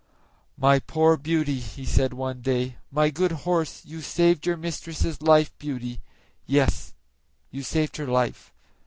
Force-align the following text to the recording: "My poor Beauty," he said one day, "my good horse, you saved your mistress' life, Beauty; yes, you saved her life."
"My 0.57 0.79
poor 0.79 1.15
Beauty," 1.15 1.59
he 1.59 1.85
said 1.85 2.11
one 2.11 2.41
day, 2.41 2.77
"my 2.89 3.11
good 3.11 3.31
horse, 3.31 3.85
you 3.85 4.01
saved 4.01 4.47
your 4.47 4.57
mistress' 4.57 5.21
life, 5.21 5.55
Beauty; 5.59 6.01
yes, 6.47 6.95
you 7.51 7.61
saved 7.61 7.97
her 7.97 8.07
life." 8.07 8.51